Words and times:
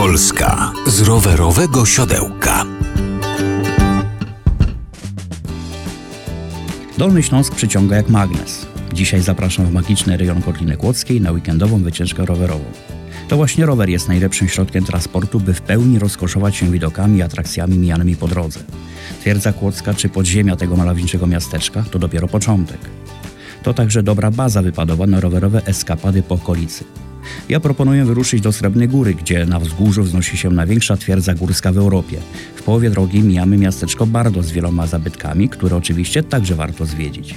Polska 0.00 0.72
z 0.86 1.00
rowerowego 1.00 1.86
siodełka. 1.86 2.64
Dolny 6.98 7.22
Śląsk 7.22 7.54
przyciąga 7.54 7.96
jak 7.96 8.08
magnes. 8.08 8.66
Dzisiaj 8.92 9.20
zapraszam 9.20 9.66
w 9.66 9.72
magiczny 9.72 10.16
rejon 10.16 10.42
Kotliny 10.42 10.76
Kłodzkiej 10.76 11.20
na 11.20 11.32
weekendową 11.32 11.82
wycieczkę 11.82 12.26
rowerową. 12.26 12.64
To 13.28 13.36
właśnie 13.36 13.66
rower 13.66 13.88
jest 13.88 14.08
najlepszym 14.08 14.48
środkiem 14.48 14.84
transportu, 14.84 15.40
by 15.40 15.54
w 15.54 15.62
pełni 15.62 15.98
rozkoszować 15.98 16.56
się 16.56 16.70
widokami 16.70 17.18
i 17.18 17.22
atrakcjami 17.22 17.78
mijanymi 17.78 18.16
po 18.16 18.28
drodze. 18.28 18.60
Twierdza 19.20 19.52
Kłodzka 19.52 19.94
czy 19.94 20.08
podziemia 20.08 20.56
tego 20.56 20.76
malowniczego 20.76 21.26
miasteczka 21.26 21.84
to 21.90 21.98
dopiero 21.98 22.28
początek. 22.28 22.78
To 23.62 23.74
także 23.74 24.02
dobra 24.02 24.30
baza 24.30 24.62
wypadowa 24.62 25.06
na 25.06 25.20
rowerowe 25.20 25.66
eskapady 25.66 26.22
po 26.22 26.34
okolicy. 26.34 26.84
Ja 27.50 27.60
proponuję 27.60 28.04
wyruszyć 28.04 28.40
do 28.40 28.52
Srebrnej 28.52 28.88
Góry, 28.88 29.14
gdzie 29.14 29.46
na 29.46 29.60
wzgórzu 29.60 30.02
wznosi 30.02 30.36
się 30.36 30.50
największa 30.50 30.96
twierdza 30.96 31.34
górska 31.34 31.72
w 31.72 31.78
Europie. 31.78 32.16
W 32.54 32.62
połowie 32.62 32.90
drogi 32.90 33.22
mijamy 33.22 33.56
miasteczko 33.56 34.06
Bardo 34.06 34.42
z 34.42 34.50
wieloma 34.50 34.86
zabytkami, 34.86 35.48
które 35.48 35.76
oczywiście 35.76 36.22
także 36.22 36.54
warto 36.54 36.86
zwiedzić. 36.86 37.34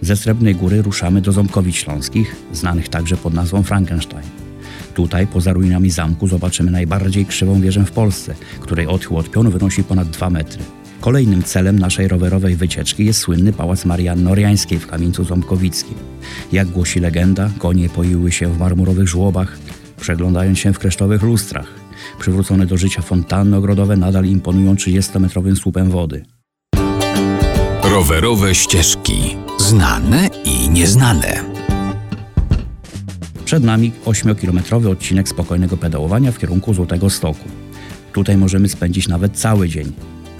Ze 0.00 0.16
Srebrnej 0.16 0.54
Góry 0.54 0.82
ruszamy 0.82 1.20
do 1.20 1.32
Ząbkowic 1.32 1.76
Śląskich, 1.76 2.36
znanych 2.52 2.88
także 2.88 3.16
pod 3.16 3.34
nazwą 3.34 3.62
Frankenstein. 3.62 4.26
Tutaj, 4.94 5.26
poza 5.26 5.52
ruinami 5.52 5.90
zamku, 5.90 6.28
zobaczymy 6.28 6.70
najbardziej 6.70 7.26
krzywą 7.26 7.60
wieżę 7.60 7.84
w 7.84 7.92
Polsce, 7.92 8.34
której 8.60 8.86
odchył 8.86 9.16
od 9.16 9.30
pionu 9.30 9.50
wynosi 9.50 9.84
ponad 9.84 10.08
2 10.08 10.30
metry. 10.30 10.62
Kolejnym 11.00 11.42
celem 11.42 11.78
naszej 11.78 12.08
rowerowej 12.08 12.56
wycieczki 12.56 13.04
jest 13.04 13.20
słynny 13.20 13.52
Pałac 13.52 13.84
Marianny 13.84 14.30
Oriańskiej 14.30 14.78
w 14.78 14.86
Kamieńcu 14.86 15.24
Ząbkowickim. 15.24 15.94
Jak 16.52 16.68
głosi 16.68 17.00
legenda, 17.00 17.50
konie 17.58 17.88
poiły 17.88 18.32
się 18.32 18.52
w 18.52 18.58
marmurowych 18.58 19.08
żłobach, 19.08 19.58
przeglądając 20.00 20.58
się 20.58 20.72
w 20.72 20.78
kresztowych 20.78 21.22
lustrach. 21.22 21.66
Przywrócone 22.18 22.66
do 22.66 22.76
życia 22.76 23.02
fontanny 23.02 23.56
ogrodowe 23.56 23.96
nadal 23.96 24.24
imponują 24.24 24.74
30-metrowym 24.74 25.56
słupem 25.56 25.90
wody. 25.90 26.24
Rowerowe 27.82 28.54
ścieżki. 28.54 29.36
Znane 29.58 30.28
i 30.44 30.70
nieznane. 30.70 31.44
Przed 33.44 33.64
nami 33.64 33.92
8-kilometrowy 34.04 34.88
odcinek 34.90 35.28
spokojnego 35.28 35.76
pedałowania 35.76 36.32
w 36.32 36.38
kierunku 36.38 36.74
Złotego 36.74 37.10
Stoku. 37.10 37.48
Tutaj 38.12 38.36
możemy 38.36 38.68
spędzić 38.68 39.08
nawet 39.08 39.38
cały 39.38 39.68
dzień. 39.68 39.92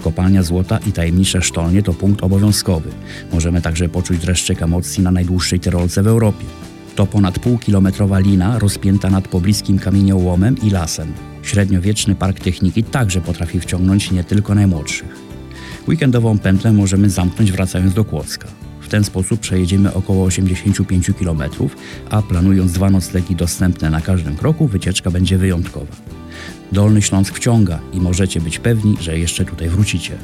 Kopalnia 0.03 0.43
złota 0.43 0.79
i 0.87 0.91
tajemnicze 0.91 1.41
sztolnie 1.41 1.83
to 1.83 1.93
punkt 1.93 2.23
obowiązkowy. 2.23 2.89
Możemy 3.33 3.61
także 3.61 3.89
poczuć 3.89 4.19
dreszczyk 4.19 4.61
emocji 4.61 5.03
na 5.03 5.11
najdłuższej 5.11 5.59
tyrolce 5.59 6.03
w 6.03 6.07
Europie. 6.07 6.45
To 6.95 7.05
ponad 7.05 7.39
półkilometrowa 7.39 8.19
lina 8.19 8.59
rozpięta 8.59 9.09
nad 9.09 9.27
pobliskim 9.27 9.79
kamieniołomem 9.79 10.55
i 10.63 10.69
lasem. 10.69 11.13
Średniowieczny 11.43 12.15
park 12.15 12.39
techniki 12.39 12.83
także 12.83 13.21
potrafi 13.21 13.59
wciągnąć 13.59 14.11
nie 14.11 14.23
tylko 14.23 14.55
najmłodszych. 14.55 15.15
Weekendową 15.87 16.37
pętlę 16.37 16.73
możemy 16.73 17.09
zamknąć 17.09 17.51
wracając 17.51 17.93
do 17.93 18.05
Kłodzka. 18.05 18.47
W 18.81 18.87
ten 18.87 19.03
sposób 19.03 19.39
przejedziemy 19.39 19.93
około 19.93 20.25
85 20.25 21.11
km, 21.19 21.43
a 22.09 22.21
planując 22.21 22.71
dwa 22.71 22.89
noclegi 22.89 23.35
dostępne 23.35 23.89
na 23.89 24.01
każdym 24.01 24.35
kroku, 24.35 24.67
wycieczka 24.67 25.11
będzie 25.11 25.37
wyjątkowa. 25.37 26.20
Dolny 26.71 27.01
Śląsk 27.01 27.35
wciąga 27.35 27.79
i 27.93 28.01
możecie 28.01 28.41
być 28.41 28.59
pewni, 28.59 28.97
że 28.99 29.19
jeszcze 29.19 29.45
tutaj 29.45 29.69
wrócicie. 29.69 30.17